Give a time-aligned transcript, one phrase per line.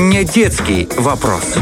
[0.00, 1.58] Не детский вопрос.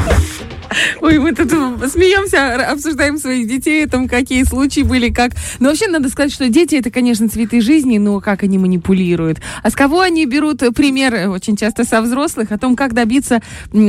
[1.00, 1.50] Ой, мы тут
[1.90, 5.32] смеемся, обсуждаем своих детей, там какие случаи были, как...
[5.58, 9.38] Но вообще надо сказать, что дети это, конечно, цветы жизни, но как они манипулируют.
[9.62, 13.41] А с кого они берут пример очень часто со взрослых о том, как добиться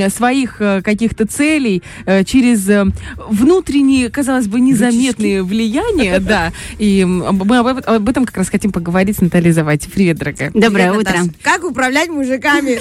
[0.10, 2.86] своих э, каких-то целей э, через э,
[3.18, 6.52] внутренние, казалось бы, незаметные влияния, да.
[6.78, 9.90] И мы об этом как раз хотим поговорить с Натальей Завати.
[9.90, 10.52] Привет, дорогая.
[10.54, 11.16] Доброе утро.
[11.42, 12.80] Как управлять мужиками?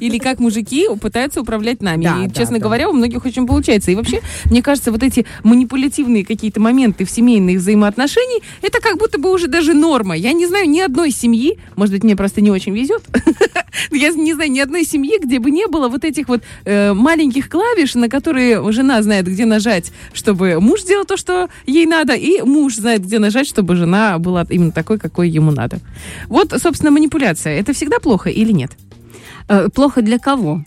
[0.00, 2.64] Или как мужики пытаются управлять нами да, и, да, честно да.
[2.64, 3.90] говоря, у многих очень получается.
[3.90, 9.18] И вообще, мне кажется, вот эти манипулятивные какие-то моменты в семейных взаимоотношениях, это как будто
[9.18, 10.16] бы уже даже норма.
[10.16, 13.02] Я не знаю ни одной семьи, может быть, мне просто не очень везет,
[13.90, 17.48] я не знаю ни одной семьи, где бы не было вот этих вот э, маленьких
[17.48, 22.42] клавиш, на которые жена знает, где нажать, чтобы муж сделал то, что ей надо, и
[22.42, 25.78] муж знает, где нажать, чтобы жена была именно такой, какой ему надо.
[26.28, 27.58] Вот, собственно, манипуляция.
[27.58, 28.72] Это всегда плохо или нет?
[29.48, 30.64] Э, плохо для кого?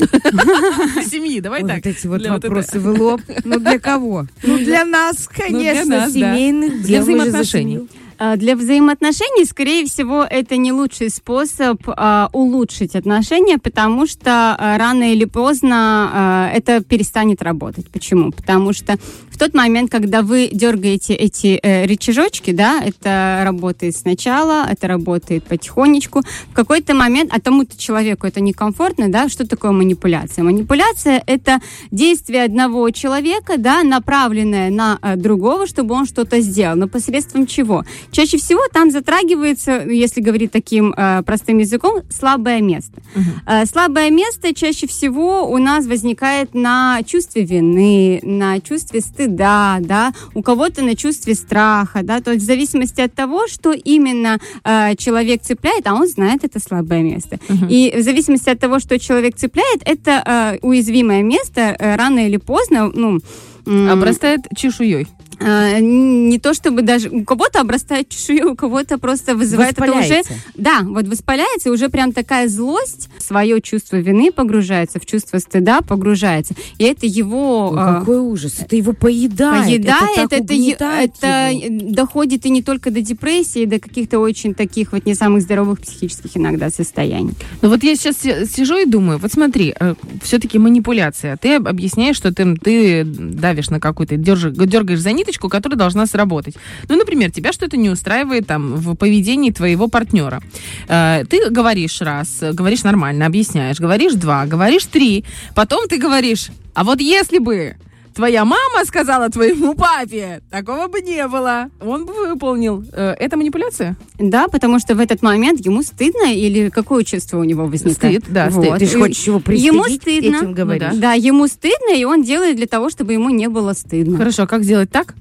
[1.06, 1.76] Семьи, давай так.
[1.76, 3.20] Вот эти вот вопросы в лоб.
[3.44, 4.26] Ну для кого?
[4.42, 7.88] Ну для нас, ну, конечно, семейных Для взаимоотношений.
[8.22, 14.76] А, для взаимоотношений, скорее всего, это не лучший способ а, улучшить отношения, потому что а,
[14.76, 17.90] рано или поздно а, это перестанет работать.
[17.90, 18.30] Почему?
[18.30, 18.98] Потому что
[19.30, 25.44] в тот момент, когда вы дергаете эти э, рычажочки, да, это работает сначала, это работает
[25.44, 26.20] потихонечку.
[26.50, 30.44] В какой-то момент, а тому-то человеку это некомфортно, да, что такое манипуляция?
[30.44, 36.76] Манипуляция это действие одного человека, да, направленное на э, другого, чтобы он что-то сделал.
[36.76, 37.84] Но посредством чего?
[38.12, 43.00] Чаще всего там затрагивается, если говорить таким э, простым языком, слабое место.
[43.14, 43.62] Uh-huh.
[43.62, 50.12] Э, слабое место чаще всего у нас возникает на чувстве вины, на чувстве стыда, да,
[50.34, 54.96] у кого-то на чувстве страха, да, то есть в зависимости от того, что именно э,
[54.96, 57.36] человек цепляет, а он знает это слабое место.
[57.36, 57.68] Uh-huh.
[57.68, 62.38] И в зависимости от того, что человек цепляет, это э, уязвимое место э, рано или
[62.38, 63.20] поздно, ну,
[63.66, 65.06] обрастает чешуей.
[65.40, 70.22] А, не то чтобы даже у кого-то обрастает чешуя, у кого-то просто вызывает это уже...
[70.54, 76.54] Да, вот воспаляется, уже прям такая злость, свое чувство вины погружается, в чувство стыда погружается.
[76.78, 77.70] И это его...
[77.70, 79.64] Ой, какой ужас, это его поедает.
[79.64, 85.06] Поедает, это, это, это доходит и не только до депрессии, до каких-то очень таких вот
[85.06, 87.32] не самых здоровых психических иногда состояний.
[87.62, 91.36] Ну вот я сейчас сижу и думаю, вот смотри, э, все-таки манипуляция.
[91.36, 96.54] Ты объясняешь, что ты, ты давишь на какую-то, дергаешь за ниточку, ниточку, которая должна сработать.
[96.88, 100.40] Ну, например, тебя что-то не устраивает там в поведении твоего партнера.
[100.88, 105.24] Э, ты говоришь раз, говоришь нормально, объясняешь, говоришь два, говоришь три,
[105.54, 107.76] потом ты говоришь, а вот если бы
[108.14, 111.70] твоя мама сказала твоему папе, такого бы не было.
[111.80, 112.84] Он бы выполнил.
[112.92, 113.96] Э, это манипуляция?
[114.18, 118.22] Да, потому что в этот момент ему стыдно или какое чувство у него возникает?
[118.22, 118.64] Стыд, да, вот.
[118.64, 118.78] стыд.
[118.78, 120.36] Ты же хочешь его ему стыдно.
[120.36, 120.88] этим говоришь.
[120.92, 121.00] Ну, да.
[121.00, 124.18] да, ему стыдно, и он делает для того, чтобы ему не было стыдно.
[124.18, 125.14] Хорошо, а как сделать так?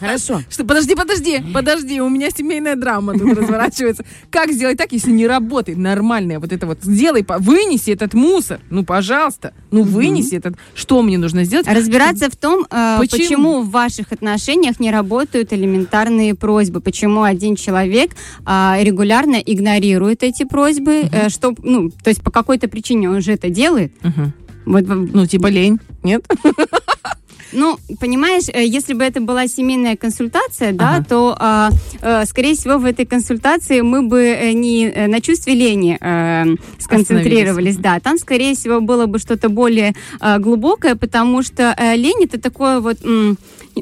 [0.00, 0.42] Хорошо.
[0.50, 4.04] Что, подожди, подожди, подожди, у меня семейная драма тут разворачивается.
[4.30, 6.78] Как сделать так, если не работает нормальное вот это вот?
[6.82, 10.56] Сделай, вынеси этот мусор, ну, пожалуйста, ну, вынеси этот.
[10.74, 11.66] Что мне нужно сделать?
[11.92, 13.22] Разбираться в том, э, почему?
[13.22, 18.12] почему в ваших отношениях не работают элементарные просьбы, почему один человек
[18.46, 21.26] э, регулярно игнорирует эти просьбы, uh-huh.
[21.26, 23.92] э, что, ну, то есть по какой-то причине он же это делает.
[24.02, 24.30] Uh-huh.
[24.64, 26.24] Вот, ну, типа лень, нет?
[27.52, 31.04] Ну, понимаешь, э, если бы это была семейная консультация, да, ага.
[31.08, 31.70] то, а,
[32.00, 35.98] э, скорее всего, в этой консультации мы бы э, не на чувстве лени
[36.78, 39.94] сконцентрировались, да, там, скорее всего, было бы что-то более
[40.38, 42.98] глубокое, потому что лень это такое вот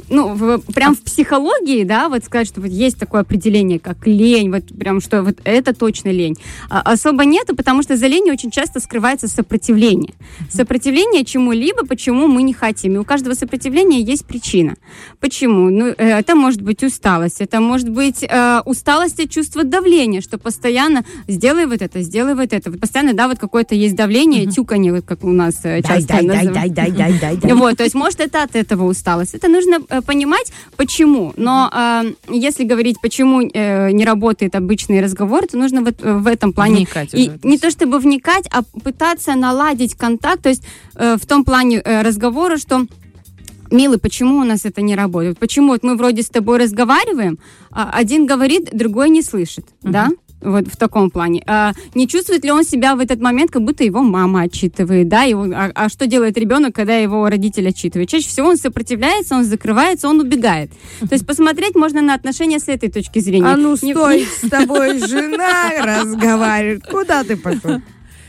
[0.08, 4.50] ну, в, прям в психологии, да, вот сказать, что вот есть такое определение, как лень,
[4.50, 6.37] вот прям, что вот это точно лень.
[6.69, 10.14] А, особо нету, потому что за ленью очень часто скрывается сопротивление.
[10.48, 12.94] Сопротивление чему-либо, почему мы не хотим.
[12.94, 14.76] И у каждого сопротивления есть причина.
[15.21, 15.71] Почему?
[15.71, 20.38] Ну, э, это может быть усталость, это может быть э, усталость от чувства давления, что
[20.38, 22.70] постоянно сделай вот это, сделай вот это.
[22.70, 24.52] Вот постоянно, да, вот какое-то есть давление, uh-huh.
[24.52, 27.52] тюканье, вот как у нас э, часто дай, дай, дай, дай, дай, дай, дай.
[27.52, 29.35] Вот, то есть, может, это от этого усталость.
[29.35, 31.32] Это нужно Э, понимать, почему.
[31.37, 36.52] Но э, если говорить, почему э, не работает обычный разговор, то нужно вот в этом
[36.52, 36.76] плане...
[36.76, 40.62] Вникать и не то чтобы вникать, а пытаться наладить контакт, то есть
[40.94, 42.87] э, в том плане э, разговора, что
[43.70, 45.38] Милый, почему у нас это не работает?
[45.38, 47.38] Почему вот мы вроде с тобой разговариваем,
[47.70, 49.90] а один говорит, другой не слышит, uh-huh.
[49.90, 50.08] да?
[50.43, 51.43] Вот в таком плане.
[51.46, 55.25] А, не чувствует ли он себя в этот момент, как будто его мама отчитывает, да?
[55.25, 58.08] Его, а, а что делает ребенок, когда его родитель отчитывает?
[58.08, 60.70] Чаще всего он сопротивляется, он закрывается, он убегает.
[61.00, 63.49] То есть посмотреть можно на отношения с этой точки зрения.
[63.49, 66.87] А ну стой, с тобой жена разговаривает.
[66.87, 67.82] Куда ты пошел?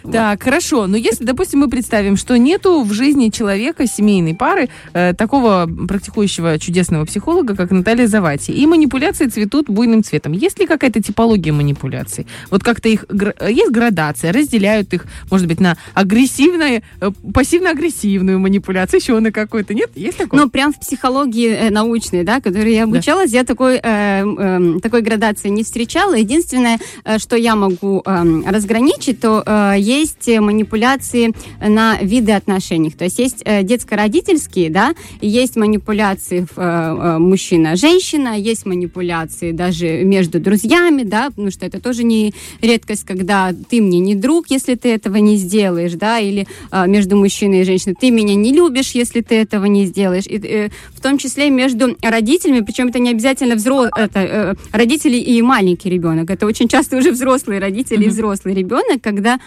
[0.09, 0.87] Так, хорошо.
[0.87, 6.59] Но если, допустим, мы представим, что нету в жизни человека, семейной пары, э, такого практикующего
[6.59, 10.33] чудесного психолога, как Наталья Завати, и манипуляции цветут буйным цветом.
[10.33, 12.27] Есть ли какая-то типология манипуляций?
[12.49, 13.05] Вот как-то их
[13.47, 19.91] есть градация, разделяют их, может быть, на агрессивные, э, пассивно-агрессивную манипуляцию, еще на какой-то, нет?
[19.95, 20.39] Есть такое?
[20.39, 23.39] Ну, прям в психологии э, научной, да, которой я обучалась, да.
[23.39, 26.15] я такой, э, э, такой градации не встречала.
[26.15, 32.91] Единственное, э, что я могу э, разграничить, то э, есть манипуляции на виды отношений.
[32.91, 40.39] То есть есть э, детско-родительские, да, есть манипуляции э, э, мужчина-женщина, есть манипуляции даже между
[40.39, 44.89] друзьями, да, потому что это тоже не редкость, когда ты мне не друг, если ты
[44.89, 49.21] этого не сделаешь, да, или э, между мужчиной и женщиной, ты меня не любишь, если
[49.21, 50.25] ты этого не сделаешь.
[50.27, 55.17] И, э, в том числе между родителями, причем это не обязательно взрослые, это э, родители
[55.17, 59.39] и маленький ребенок, это очень часто уже взрослые родители и взрослый ребенок, когда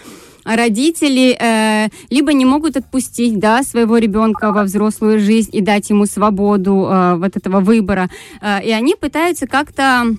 [0.45, 6.05] родители э, либо не могут отпустить да, своего ребенка во взрослую жизнь и дать ему
[6.05, 8.09] свободу э, вот этого выбора,
[8.41, 10.15] э, и они пытаются как-то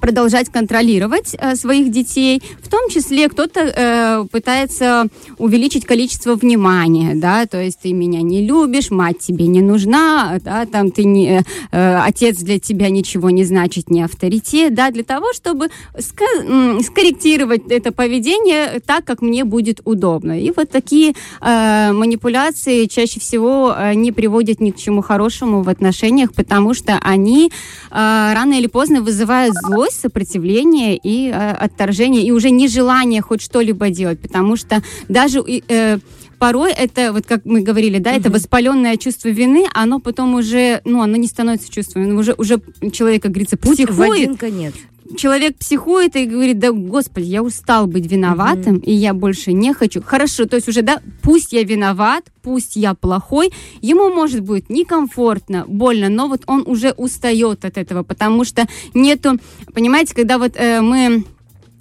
[0.00, 2.42] продолжать контролировать э, своих детей.
[2.62, 5.06] В том числе кто-то э, пытается
[5.38, 10.66] увеличить количество внимания, да, то есть ты меня не любишь, мать тебе не нужна, да,
[10.66, 15.32] там ты не, э, отец для тебя ничего не значит, не авторитет, да, для того,
[15.32, 20.40] чтобы ска- скорректировать это поведение так, как мне будет удобно.
[20.40, 25.68] И вот такие э, манипуляции чаще всего э, не приводят ни к чему хорошему в
[25.68, 32.30] отношениях, потому что они э, рано или поздно вызывают злость, сопротивление и э, отторжение, и
[32.30, 35.42] уже нежелание хоть что-либо делать, потому что даже...
[35.68, 35.98] Э,
[36.38, 38.20] порой это, вот как мы говорили, да, угу.
[38.20, 42.62] это воспаленное чувство вины, оно потом уже, ну, оно не становится чувством, уже, уже
[42.92, 43.90] человек, как говорится, психует.
[43.90, 44.72] в один конец
[45.16, 48.84] человек психует и говорит, да, господи, я устал быть виноватым, mm-hmm.
[48.84, 50.02] и я больше не хочу.
[50.02, 55.64] Хорошо, то есть уже, да, пусть я виноват, пусть я плохой, ему может быть некомфортно,
[55.66, 59.38] больно, но вот он уже устает от этого, потому что нету,
[59.74, 61.24] понимаете, когда вот э, мы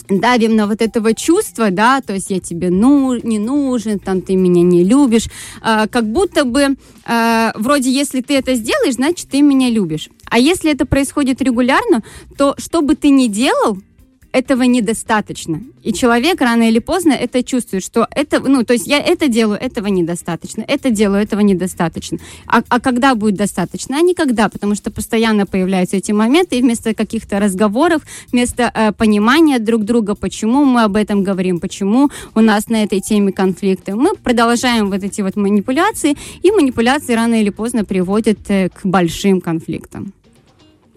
[0.10, 4.36] давим на вот этого чувства, да, то есть я тебе ну, не нужен, там ты
[4.36, 5.28] меня не любишь,
[5.62, 6.76] э, как будто бы
[7.06, 10.10] э, вроде если ты это сделаешь, значит ты меня любишь.
[10.30, 12.04] А если это происходит регулярно,
[12.38, 13.78] то что бы ты ни делал,
[14.32, 15.62] этого недостаточно.
[15.82, 19.60] И человек рано или поздно это чувствует, что это, ну, то есть я это делаю,
[19.60, 22.18] этого недостаточно, это делаю, этого недостаточно.
[22.46, 23.98] А, а когда будет достаточно?
[23.98, 29.60] А никогда, потому что постоянно появляются эти моменты, и вместо каких-то разговоров, вместо э, понимания
[29.60, 34.16] друг друга, почему мы об этом говорим, почему у нас на этой теме конфликты, мы
[34.16, 40.14] продолжаем вот эти вот манипуляции, и манипуляции рано или поздно приводят э, к большим конфликтам.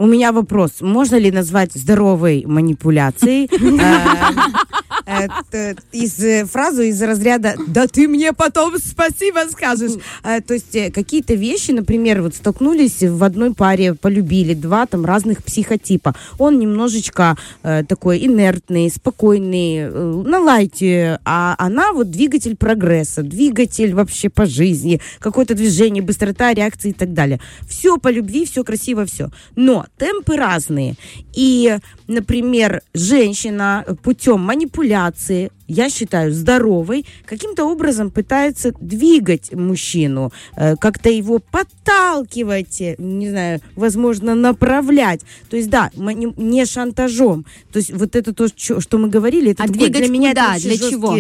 [0.03, 0.81] У меня вопрос.
[0.81, 3.49] Можно ли назвать здоровой манипуляцией
[5.07, 9.93] э, э, из э, фразу из разряда «Да ты мне потом спасибо скажешь».
[10.25, 16.17] То есть какие-то вещи, например, вот столкнулись в одной паре, полюбили два там разных психотипа.
[16.37, 24.47] Он немножечко такой инертный, спокойный, на лайте, а она вот двигатель прогресса, двигатель вообще по
[24.47, 27.39] жизни, какое-то движение, быстрота реакции и так далее.
[27.69, 29.31] Все по любви, все красиво, все.
[29.55, 30.94] Но темпы разные.
[31.35, 31.79] И,
[32.09, 41.39] например, женщина путем манипуляции я считаю, здоровой, каким-то образом пытается двигать мужчину, э, как-то его
[41.39, 45.20] подталкивать, э, не знаю, возможно, направлять.
[45.48, 47.46] То есть, да, не шантажом.
[47.72, 50.58] То есть, вот это то, что мы говорили, это а такое, для меня куда?
[50.58, 51.17] для чего?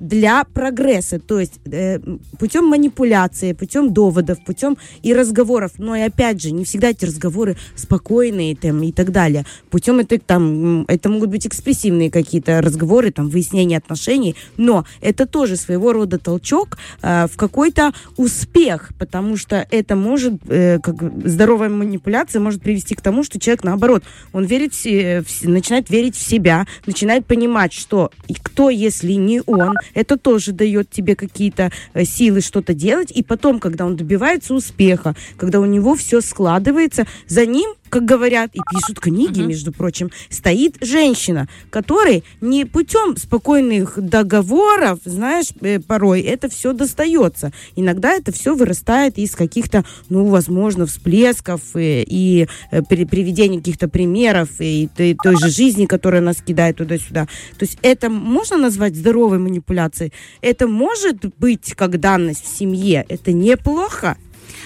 [0.00, 1.18] Для прогресса.
[1.18, 1.98] То есть, э,
[2.38, 5.72] путем манипуляции, путем доводов, путем и разговоров.
[5.78, 9.44] Но и опять же, не всегда эти разговоры спокойные там, и так далее.
[9.70, 15.56] Путем это, там, это могут быть экспрессивные какие-то разговоры, там, выяснение отношений но это тоже
[15.56, 22.40] своего рода толчок э, в какой-то успех, потому что это может, э, как здоровая манипуляция
[22.40, 24.02] может привести к тому, что человек, наоборот,
[24.32, 28.10] он верит в, в, начинает верить в себя, начинает понимать, что
[28.42, 33.60] кто, если не он, это тоже дает тебе какие-то э, силы что-то делать, и потом,
[33.60, 39.00] когда он добивается успеха, когда у него все складывается, за ним как говорят и пишут
[39.00, 46.72] книги, между прочим, стоит женщина, которой не путем спокойных договоров, знаешь, э, порой это все
[46.72, 47.52] достается.
[47.74, 54.60] Иногда это все вырастает из каких-то, ну, возможно, всплесков и, и э, приведения каких-то примеров
[54.60, 57.26] и, и той же жизни, которая нас кидает туда-сюда.
[57.58, 60.12] То есть это можно назвать здоровой манипуляцией?
[60.40, 63.04] Это может быть как данность в семье?
[63.08, 64.16] Это неплохо?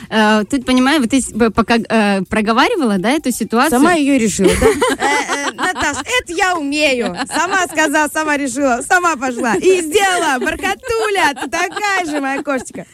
[0.08, 3.80] Э, тут, понимаю, вот ты пока э, проговаривала, да, эту ситуацию.
[3.80, 4.66] Сама ее решила, да?
[4.98, 7.16] Э, Наташ, это я умею.
[7.28, 9.54] Сама сказала, сама решила, сама пошла.
[9.54, 10.38] И сделала.
[10.40, 12.86] Баркатуля, ты такая же, моя кошечка.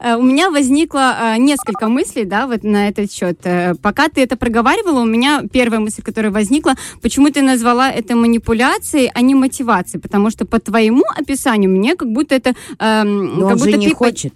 [0.00, 3.38] У меня возникло несколько мыслей, да, вот на этот счет.
[3.82, 9.10] Пока ты это проговаривала, у меня первая мысль, которая возникла, почему ты назвала это манипуляцией,
[9.14, 10.00] а не мотивацией?
[10.00, 12.54] Потому что по твоему описанию мне как будто это...
[12.78, 14.34] Эм, как будто не ты хочет.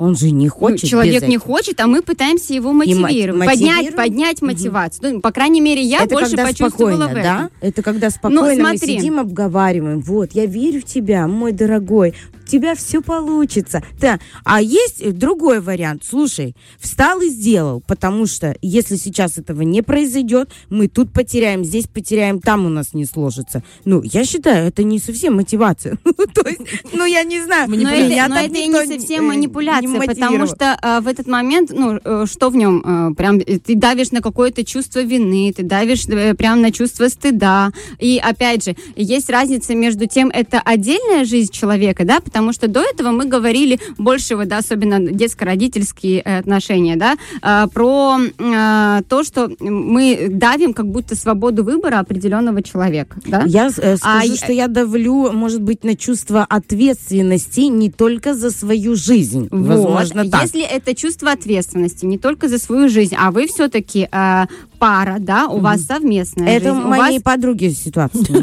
[0.00, 0.88] Он же не хочет.
[0.88, 3.46] Человек не хочет, а мы пытаемся его мотивировать.
[3.46, 5.14] Поднять, поднять мотивацию.
[5.14, 7.22] Ну, по крайней мере, я это больше почувствовала в этом.
[7.22, 7.50] Да?
[7.60, 10.00] Это когда спокойно ну, мы сидим, обговариваем.
[10.00, 12.14] Вот, я верю в тебя, мой дорогой
[12.50, 13.82] тебя все получится.
[14.00, 14.18] Да.
[14.44, 16.02] А есть другой вариант.
[16.08, 21.86] Слушай, встал и сделал, потому что если сейчас этого не произойдет, мы тут потеряем, здесь
[21.86, 23.62] потеряем, там у нас не сложится.
[23.84, 25.96] Ну, я считаю, это не совсем мотивация.
[26.34, 26.60] То есть,
[26.92, 27.68] ну, я не знаю.
[27.70, 32.56] Но это, не совсем манипуляция, потому что э, в этот момент, ну, э, что в
[32.56, 32.82] нем?
[32.84, 37.08] Э, прям э, ты давишь на какое-то чувство вины, ты давишь э, прям на чувство
[37.08, 37.72] стыда.
[37.98, 42.68] И опять же, есть разница между тем, это отдельная жизнь человека, да, потому потому что
[42.68, 49.02] до этого мы говорили больше, вот, да, особенно детско-родительские э, отношения, да, э, про э,
[49.06, 53.42] то, что мы давим как будто свободу выбора определенного человека, да?
[53.46, 58.50] Я э, скажу, а, что я давлю, может быть, на чувство ответственности не только за
[58.50, 59.66] свою жизнь, вот.
[59.66, 60.40] возможно, так.
[60.40, 64.46] Если это чувство ответственности не только за свою жизнь, а вы все-таки э,
[64.78, 65.60] пара, да, у mm-hmm.
[65.60, 66.78] вас совместная это жизнь.
[66.78, 67.22] Это моей вас...
[67.22, 68.42] подруги ситуация.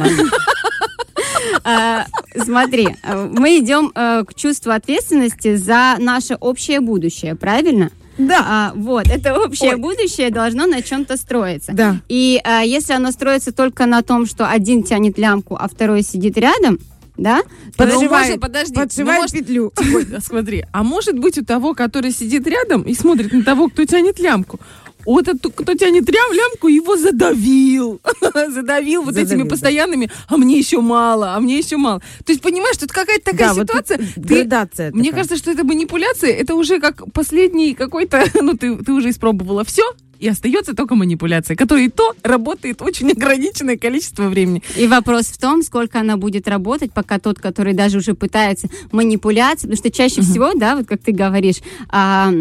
[2.43, 7.91] Смотри, э, мы идем э, к чувству ответственности за наше общее будущее, правильно?
[8.17, 8.45] Да.
[8.47, 9.77] А, вот, это общее Ой.
[9.77, 11.71] будущее должно на чем-то строиться.
[11.73, 11.97] Да.
[12.09, 16.37] И а, если оно строится только на том, что один тянет лямку, а второй сидит
[16.37, 16.79] рядом,
[17.15, 17.41] да?
[17.75, 19.73] Подживает, ну, подожди, подживает ну, может, петлю.
[20.21, 24.19] Смотри, а может быть у того, который сидит рядом и смотрит на того, кто тянет
[24.19, 24.59] лямку,
[25.13, 28.01] вот этот, кто тянет лям, лямку, его задавил.
[28.49, 29.49] задавил вот задавил, этими да.
[29.49, 32.01] постоянными, а мне еще мало, а мне еще мало.
[32.25, 33.97] То есть, понимаешь, тут какая-то такая да, ситуация.
[33.97, 34.91] Вот градация.
[34.91, 39.63] Мне кажется, что это манипуляция, это уже как последний какой-то, ну, ты, ты уже испробовала
[39.63, 39.83] все,
[40.19, 44.61] и остается только манипуляция, которая и то работает очень ограниченное количество времени.
[44.75, 49.67] И вопрос в том, сколько она будет работать, пока тот, который даже уже пытается манипуляции,
[49.67, 50.31] потому что чаще uh-huh.
[50.31, 51.57] всего, да, вот как ты говоришь,
[51.89, 52.31] а,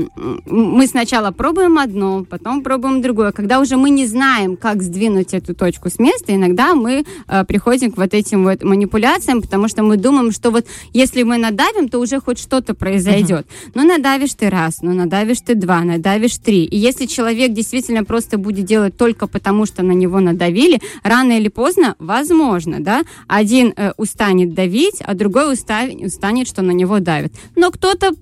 [0.47, 3.33] мы сначала пробуем одно, потом пробуем другое.
[3.33, 7.93] Когда уже мы не знаем, как сдвинуть эту точку с места, иногда мы а, приходим
[7.93, 11.99] к вот этим вот манипуляциям, потому что мы думаем, что вот если мы надавим, то
[11.99, 13.47] уже хоть что-то произойдет.
[13.47, 13.73] Uh-huh.
[13.75, 16.65] Ну, надавишь ты раз, ну, надавишь ты два, надавишь три.
[16.65, 21.33] И если человек действительно действительно просто будет делать только потому, что на него надавили, рано
[21.33, 27.01] или поздно, возможно, да, один э, устанет давить, а другой устанет, устанет, что на него
[27.01, 27.33] давит.
[27.57, 28.13] Но кто-то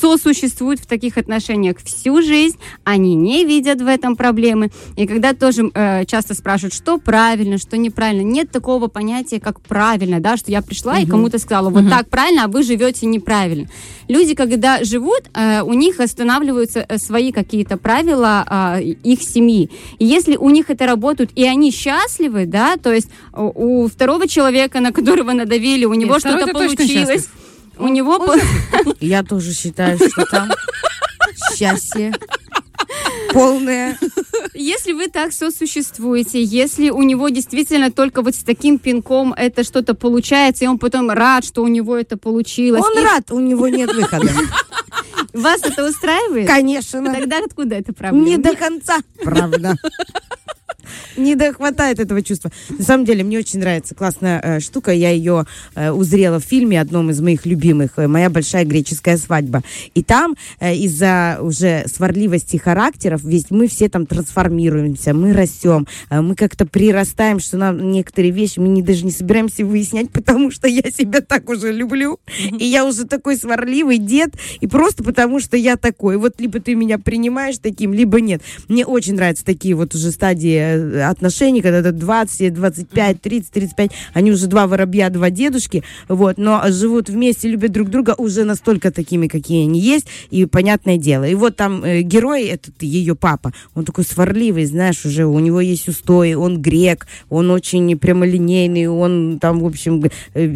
[0.00, 4.70] сосуществует в таких отношениях всю жизнь, они не видят в этом проблемы.
[4.96, 10.20] И когда тоже э, часто спрашивают, что правильно, что неправильно, нет такого понятия, как правильно,
[10.20, 11.02] да, что я пришла угу.
[11.02, 11.90] и кому-то сказала, вот угу.
[11.90, 13.68] так правильно, а вы живете неправильно.
[14.08, 19.70] Люди, когда живут, э, у них останавливаются э, свои какие-то правила, э, их семьи.
[19.98, 24.80] И если у них это работает, и они счастливы, да, то есть у второго человека,
[24.80, 27.28] на которого надавили, у него что-то получилось.
[27.78, 28.34] У него...
[29.00, 30.50] Я тоже считаю, что там
[31.56, 32.12] счастье
[33.32, 33.98] полное.
[34.58, 39.94] Если вы так сосуществуете, если у него действительно только вот с таким пинком это что-то
[39.94, 42.82] получается, и он потом рад, что у него это получилось.
[42.84, 43.02] Он и...
[43.02, 44.28] рад, у него нет выхода.
[45.32, 46.48] Вас это устраивает?
[46.48, 47.04] Конечно.
[47.04, 48.26] Тогда откуда это проблема?
[48.26, 48.98] Не до конца.
[49.22, 49.76] Правда
[51.16, 52.50] не хватает этого чувства.
[52.68, 54.92] На самом деле, мне очень нравится классная э, штука.
[54.92, 59.62] Я ее э, узрела в фильме, одном из моих любимых, э, «Моя большая греческая свадьба».
[59.94, 66.20] И там э, из-за уже сварливости характеров, ведь мы все там трансформируемся, мы растем, э,
[66.20, 70.68] мы как-то прирастаем, что нам некоторые вещи мы не, даже не собираемся выяснять, потому что
[70.68, 72.18] я себя так уже люблю.
[72.58, 74.30] И я уже такой сварливый дед,
[74.60, 76.16] и просто потому что я такой.
[76.16, 78.42] Вот либо ты меня принимаешь таким, либо нет.
[78.68, 80.77] Мне очень нравятся такие вот уже стадии э,
[81.08, 86.62] отношений, когда это 20, 25, 30, 35, они уже два воробья, два дедушки, вот, но
[86.68, 91.24] живут вместе, любят друг друга уже настолько такими, какие они есть, и понятное дело.
[91.24, 95.60] И вот там э, герой, этот ее папа, он такой сварливый, знаешь, уже у него
[95.60, 100.46] есть устои, он грек, он очень прямолинейный, он там, в общем, э, э,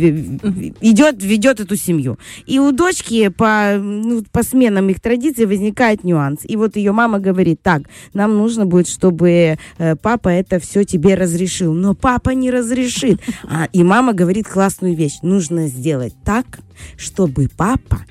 [0.81, 2.19] идет, ведет эту семью.
[2.47, 6.41] И у дочки по, ну, по сменам их традиций возникает нюанс.
[6.45, 7.83] И вот ее мама говорит, так,
[8.15, 11.73] нам нужно будет, чтобы э, папа это все тебе разрешил.
[11.73, 13.19] Но папа не разрешит.
[13.45, 15.21] А, и мама говорит классную вещь.
[15.23, 16.45] Нужно сделать так,
[16.99, 18.05] чтобы папа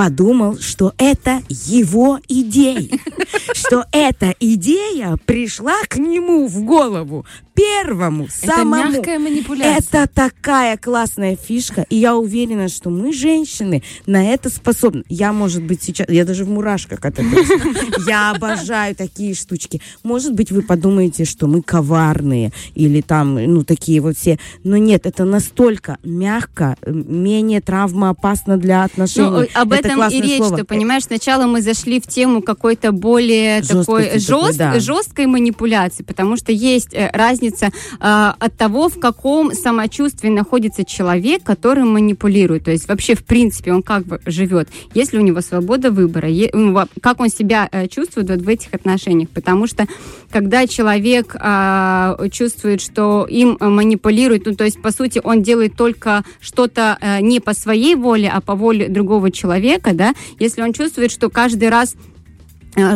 [0.00, 2.88] подумал, что это его идея,
[3.52, 7.26] что эта идея пришла к нему в голову
[7.60, 8.92] первому, это самому.
[8.92, 10.04] мягкая манипуляция.
[10.04, 15.04] Это такая классная фишка, и я уверена, что мы, женщины, на это способны.
[15.08, 17.30] Я, может быть, сейчас, я даже в мурашках от этого.
[18.06, 19.80] Я обожаю такие штучки.
[20.02, 24.38] Может быть, вы подумаете, что мы коварные, или там, ну, такие вот все.
[24.64, 29.48] Но нет, это настолько мягко, менее травмоопасно для отношений.
[29.54, 30.56] Ну, об Это этом и речь, слово.
[30.56, 34.80] что, понимаешь, сначала мы зашли в тему какой-то более Жесткости такой такой, жест- да.
[34.80, 37.70] жесткой манипуляции, потому что есть э, разница э,
[38.00, 42.64] от того, в каком самочувствии находится человек, который манипулирует.
[42.64, 44.68] То есть вообще, в принципе, он как бы живет.
[44.94, 48.74] Если у него свобода выбора, е- ну, как он себя э, чувствует вот в этих
[48.74, 49.28] отношениях.
[49.30, 49.86] Потому что
[50.30, 55.74] когда человек а, чувствует, что им э, манипулируют, ну, то есть, по сути, он делает
[55.76, 60.72] только что-то э, не по своей воле, а по воле другого человека, да, если он
[60.72, 61.94] чувствует, что каждый раз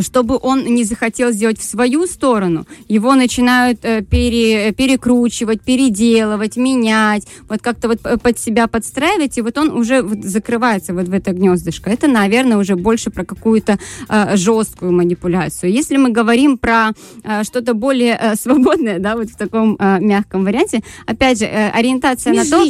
[0.00, 7.26] чтобы он не захотел сделать в свою сторону, его начинают э, пере- перекручивать, переделывать, менять,
[7.48, 11.32] вот как-то вот под себя подстраивать, и вот он уже вот закрывается вот в это
[11.32, 11.90] гнездышко.
[11.90, 13.78] Это, наверное, уже больше про какую-то
[14.08, 15.72] э, жесткую манипуляцию.
[15.72, 16.90] Если мы говорим про
[17.22, 21.70] э, что-то более э, свободное, да, вот в таком э, мягком варианте, опять же, э,
[21.70, 22.64] ориентация на то,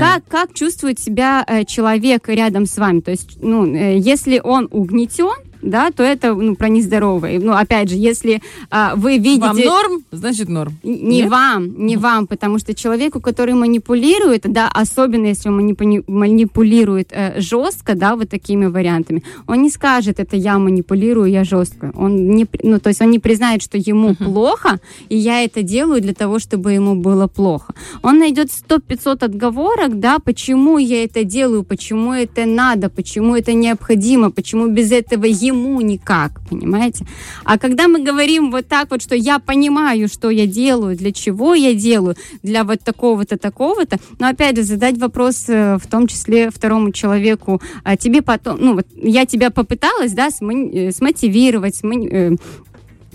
[0.00, 3.00] как, как чувствует себя э, человек рядом с вами?
[3.00, 5.34] То есть, ну, э, если он угнетен,
[5.64, 7.40] да, то это ну, про нездоровое.
[7.40, 9.46] Ну, опять же, если а, вы видите...
[9.46, 10.74] Вам норм, значит норм.
[10.82, 11.30] Не Нет?
[11.30, 17.40] вам, не вам, потому что человеку, который манипулирует, да, особенно если он манипули- манипулирует э,
[17.40, 21.92] жестко, да, вот такими вариантами, он не скажет, это я манипулирую, я жестко.
[21.94, 24.78] Он не, ну, то есть он не признает, что ему плохо,
[25.08, 27.74] и я это делаю для того, чтобы ему было плохо.
[28.02, 34.30] Он найдет 100-500 отговорок, да, почему я это делаю, почему это надо, почему это необходимо,
[34.30, 37.06] почему без этого ему никак, понимаете?
[37.44, 41.54] А когда мы говорим вот так вот, что я понимаю, что я делаю, для чего
[41.54, 46.50] я делаю, для вот такого-то, такого-то, но опять же задать вопрос э, в том числе
[46.50, 52.36] второму человеку, а тебе потом, ну вот я тебя попыталась, да, э, смотивировать, смани- э,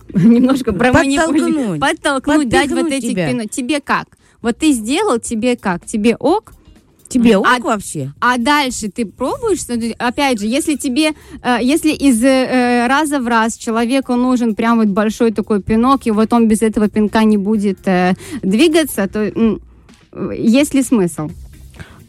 [0.14, 1.80] немножко Подтолкнуть.
[1.80, 3.30] подтолкнуть, дать вот этих тебя.
[3.30, 3.50] пинок.
[3.50, 4.08] Тебе как?
[4.42, 5.86] Вот ты сделал, тебе как?
[5.86, 6.54] Тебе ок?
[7.10, 8.14] Тебе ок А- вообще?
[8.22, 13.28] А дальше ты пробуешь, смотри, опять же, если тебе, э, если из э, раза в
[13.28, 17.38] раз человеку нужен прям вот большой такой пинок, и вот он без этого пинка не
[17.38, 19.32] будет э, двигаться, то
[20.32, 21.30] есть ли смысл?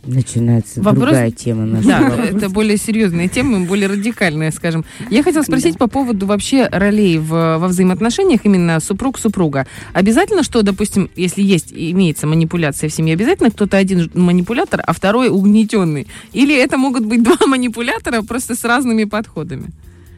[0.05, 2.23] Начинается Вопрос- другая тема Да, нашего.
[2.23, 4.85] это более серьезные темы, более радикальные, скажем.
[5.11, 9.67] Я хотела спросить по поводу вообще ролей в, во взаимоотношениях именно супруг-супруга.
[9.93, 15.29] Обязательно, что, допустим, если есть, имеется манипуляция в семье, обязательно кто-то один манипулятор, а второй
[15.29, 16.07] угнетенный?
[16.33, 19.67] Или это могут быть два манипулятора просто с разными подходами?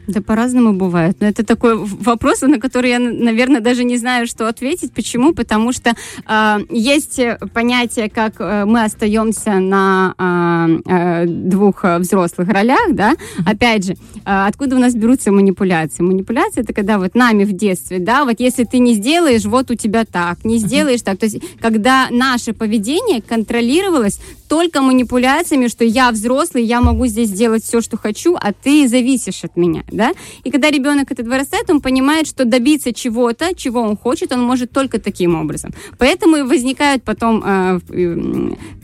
[0.07, 1.17] Да по-разному бывает.
[1.19, 4.93] Но это такой вопрос, на который я, наверное, даже не знаю, что ответить.
[4.93, 5.33] Почему?
[5.33, 5.93] Потому что
[6.27, 7.19] э, есть
[7.53, 13.15] понятие, как э, мы остаемся на э, э, двух э, взрослых ролях, да.
[13.45, 16.03] Опять же, э, откуда у нас берутся манипуляции?
[16.03, 19.75] Манипуляции это когда вот нами в детстве, да, вот если ты не сделаешь, вот у
[19.75, 21.17] тебя так, не сделаешь так.
[21.17, 27.63] То есть, когда наше поведение контролировалось только манипуляциями, что я взрослый, я могу здесь делать
[27.63, 30.11] все, что хочу, а ты зависишь от меня, да?
[30.43, 34.71] И когда ребенок этот вырастает, он понимает, что добиться чего-то, чего он хочет, он может
[34.71, 35.71] только таким образом.
[35.97, 37.79] Поэтому и возникают потом э,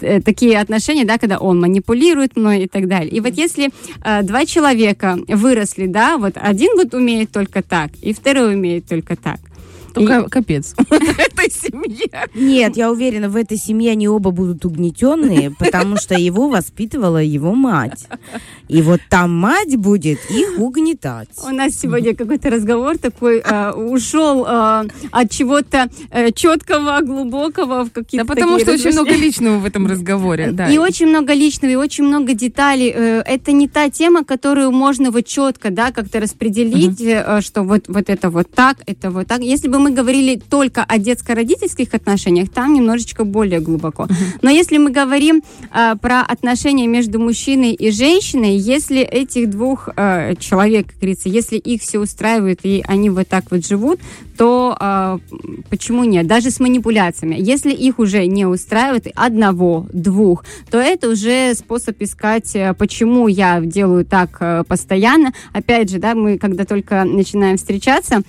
[0.01, 3.11] э, такие отношения, да, когда он манипулирует мной и так далее.
[3.11, 3.69] И вот если
[4.03, 9.15] э, два человека выросли, да, вот один вот умеет только так, и второй умеет только
[9.15, 9.39] так.
[10.07, 10.75] Только капец.
[10.89, 12.27] Этой семье.
[12.33, 17.53] Нет, я уверена, в этой семье они оба будут угнетенные, потому что его воспитывала его
[17.53, 18.07] мать.
[18.67, 21.29] И вот там мать будет их угнетать.
[21.43, 27.91] У нас сегодня какой-то разговор такой э, ушел э, от чего-то э, четкого, глубокого в
[27.91, 30.51] какие-то Да потому что очень много личного в этом разговоре.
[30.51, 30.69] Да.
[30.69, 32.91] И очень много личного, и очень много деталей.
[32.95, 37.85] Э, Это не та тема, которую можно вот четко, да, как-то распределить, э, что вот,
[37.87, 39.41] вот это вот так, это вот так.
[39.41, 44.07] Если бы мы говорили только о детско-родительских отношениях, там немножечко более глубоко.
[44.41, 45.41] Но если мы говорим
[45.73, 51.57] э, про отношения между мужчиной и женщиной, если этих двух э, человек, как говорится, если
[51.57, 53.99] их все устраивает и они вот так вот живут,
[54.37, 55.19] то э,
[55.69, 56.25] почему нет?
[56.25, 57.35] Даже с манипуляциями.
[57.37, 63.59] Если их уже не устраивает одного, двух, то это уже способ искать, э, почему я
[63.59, 65.33] делаю так э, постоянно.
[65.51, 68.21] Опять же, да, мы когда только начинаем встречаться,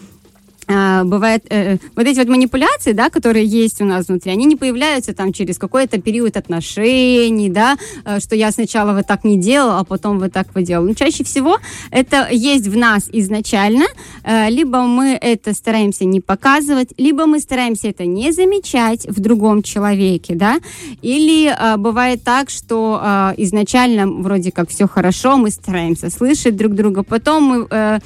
[0.72, 4.54] а, бывает, э, вот эти вот манипуляции, да, которые есть у нас внутри, они не
[4.54, 9.78] появляются там через какой-то период отношений, да, э, что я сначала вот так не делал,
[9.78, 10.84] а потом вот так вот делал.
[10.84, 11.58] Но чаще всего
[11.90, 13.86] это есть в нас изначально,
[14.22, 19.62] э, либо мы это стараемся не показывать, либо мы стараемся это не замечать в другом
[19.62, 20.60] человеке, да,
[21.02, 26.74] или э, бывает так, что э, изначально вроде как все хорошо, мы стараемся слышать друг
[26.74, 27.98] друга, потом мы э,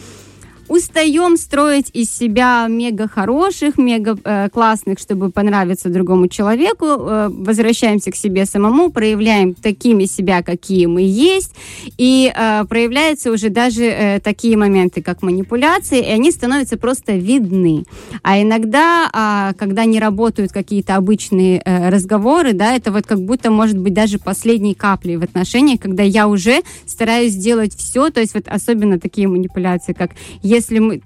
[0.68, 8.10] устаем строить из себя мега хороших, мега э, классных, чтобы понравиться другому человеку, э, возвращаемся
[8.10, 11.54] к себе самому, проявляем такими себя, какие мы есть,
[11.98, 17.84] и э, проявляются уже даже э, такие моменты, как манипуляции, и они становятся просто видны.
[18.22, 23.78] А иногда, э, когда не работают какие-то обычные разговоры, да, это вот как будто может
[23.78, 28.48] быть даже последней каплей в отношениях, когда я уже стараюсь сделать все, то есть вот
[28.48, 30.10] особенно такие манипуляции, как
[30.54, 31.00] если мы,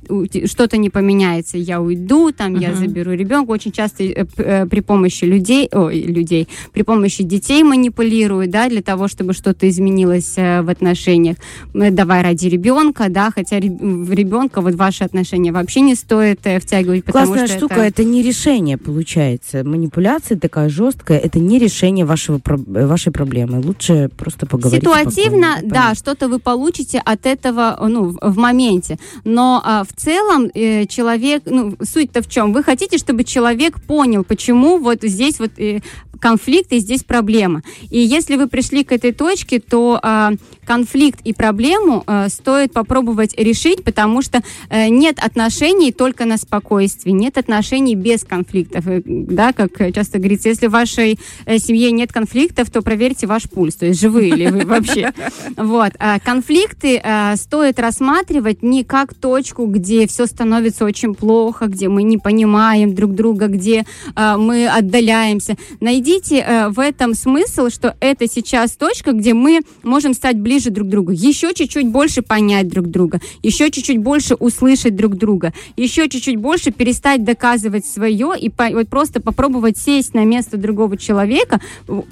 [0.47, 2.63] что-то не поменяется, я уйду, там uh-huh.
[2.63, 3.51] я заберу ребенка.
[3.51, 8.83] Очень часто э, э, при помощи людей, ой, людей, при помощи детей манипулируют, да, для
[8.83, 11.37] того, чтобы что-то изменилось э, в отношениях.
[11.75, 17.27] Давай ради ребенка, да, хотя в ребенка вот ваши отношения вообще не стоит втягивать, потому
[17.27, 18.03] Классная что штука, это...
[18.03, 19.65] это не решение получается.
[19.65, 23.61] Манипуляция такая жесткая, это не решение вашего, вашей проблемы.
[23.61, 24.83] Лучше просто поговорить.
[24.83, 28.99] Ситуативно, да, что-то вы получите от этого, ну, в моменте.
[29.25, 32.53] Но но а, в целом э, человек, ну, суть-то в чем?
[32.53, 35.81] Вы хотите, чтобы человек понял, почему вот здесь вот э,
[36.19, 37.63] конфликт и здесь проблема.
[37.89, 40.31] И если вы пришли к этой точке, то э,
[40.69, 47.11] конфликт и проблему э, стоит попробовать решить, потому что э, нет отношений только на спокойствии,
[47.11, 48.87] нет отношений без конфликтов.
[48.87, 53.45] И, да, как часто говорится, если в вашей э, семье нет конфликтов, то проверьте ваш
[53.45, 55.13] пульс, то есть живые ли вы вообще.
[55.57, 55.93] Вот.
[55.99, 62.03] А конфликты э, стоит рассматривать не как точку, где все становится очень плохо, где мы
[62.03, 65.57] не понимаем друг друга, где э, мы отдаляемся.
[65.81, 70.58] Найдите найдите э, в этом смысл, что это сейчас точка, где мы можем стать ближе
[70.67, 75.53] друг к другу, еще чуть-чуть больше понять друг друга, еще чуть-чуть больше услышать друг друга,
[75.77, 80.97] еще чуть-чуть больше перестать доказывать свое и по, вот просто попробовать сесть на место другого
[80.97, 81.61] человека,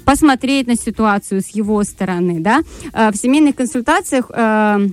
[0.05, 2.61] посмотреть на ситуацию с его стороны, да.
[2.93, 4.89] Э, в семейных консультациях э,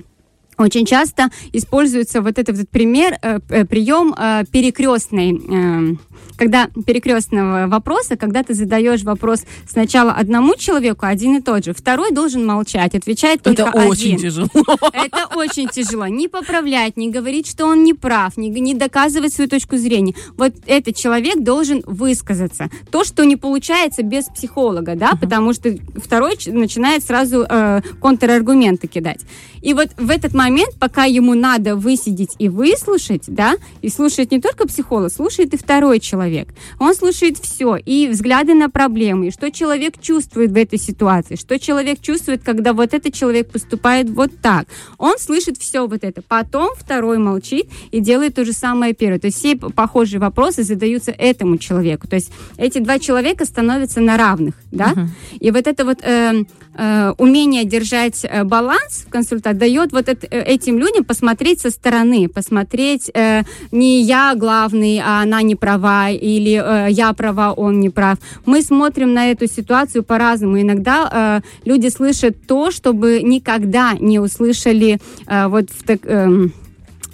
[0.57, 5.95] очень часто используется вот этот, этот пример, э, э прием э, перекрестной, э,
[6.37, 12.11] когда перекрестного вопроса, когда ты задаешь вопрос сначала одному человеку, один и тот же, второй
[12.11, 13.89] должен молчать, отвечает только Это один.
[13.89, 14.49] очень тяжело.
[14.93, 16.07] Это очень тяжело.
[16.07, 20.13] Не поправлять, не говорить, что он не прав, не, не доказывать свою точку зрения.
[20.37, 22.69] Вот этот человек должен высказаться.
[22.91, 25.19] То, что не получается без психолога, да, uh-huh.
[25.19, 29.21] потому что второй начинает сразу э, контраргументы кидать.
[29.61, 34.31] И вот в этот момент момент, пока ему надо высидеть и выслушать, да, и слушает
[34.31, 36.49] не только психолог, слушает и второй человек.
[36.79, 41.57] Он слушает все, и взгляды на проблемы, и что человек чувствует в этой ситуации, что
[41.59, 44.67] человек чувствует, когда вот этот человек поступает вот так.
[44.99, 46.21] Он слышит все вот это.
[46.21, 49.19] Потом второй молчит и делает то же самое первый.
[49.19, 52.07] То есть все похожие вопросы задаются этому человеку.
[52.07, 54.93] То есть эти два человека становятся на равных, да.
[54.93, 55.07] Uh-huh.
[55.39, 56.43] И вот это вот э,
[56.77, 61.69] э, умение держать э, баланс в консультации дает вот это Э, этим людям посмотреть со
[61.69, 67.79] стороны, посмотреть э, не я главный, а она не права, или э, я права, он
[67.79, 68.17] не прав.
[68.45, 70.59] Мы смотрим на эту ситуацию по-разному.
[70.59, 75.99] Иногда э, люди слышат то, чтобы никогда не услышали э, вот в так...
[76.03, 76.49] Э,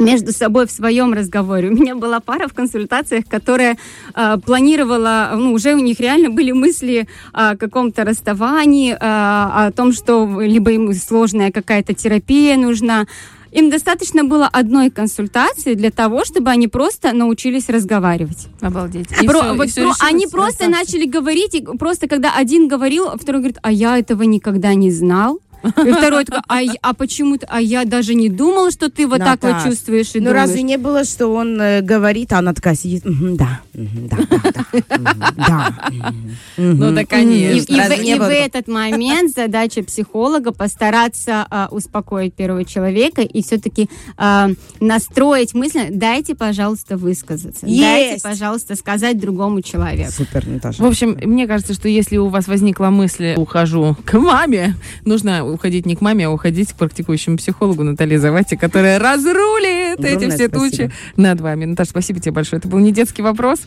[0.01, 1.69] между собой в своем разговоре.
[1.69, 3.77] У меня была пара в консультациях, которая
[4.15, 9.93] э, планировала, ну, уже у них реально были мысли о каком-то расставании, э, о том,
[9.93, 13.05] что либо им сложная какая-то терапия нужна.
[13.51, 18.47] Им достаточно было одной консультации для того, чтобы они просто научились разговаривать.
[18.61, 19.09] Обалдеть.
[19.21, 23.09] И про, все, вот, и про, они просто начали говорить, и просто когда один говорил,
[23.09, 25.39] второй говорит, а я этого никогда не знал.
[25.63, 29.19] И второй такой, а, а почему ты, а я даже не думал, что ты вот
[29.19, 32.53] Наташ, так вот чувствуешь и Ну разве не было, что он э, говорит, а она
[32.53, 36.13] такая сидит, да, да, да, да.
[36.57, 37.73] Ну да, конечно.
[37.93, 45.53] И в этот момент задача психолога постараться а, успокоить первого человека и все-таки а, настроить
[45.53, 47.65] мысли, дайте, пожалуйста, высказаться.
[47.65, 50.11] Дайте, пожалуйста, сказать другому человеку.
[50.11, 50.83] Супер, Наташа.
[50.83, 55.85] В общем, мне кажется, что если у вас возникла мысль, ухожу к маме, нужно уходить
[55.85, 60.47] не к маме, а уходить к практикующему психологу Наталье Завати, которая разрулит Огромное эти все
[60.47, 60.69] спасибо.
[60.69, 61.65] тучи над вами.
[61.65, 62.59] Наташа, спасибо тебе большое.
[62.59, 63.61] Это был не детский вопрос.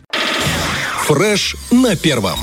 [1.06, 2.38] Фреш на первом.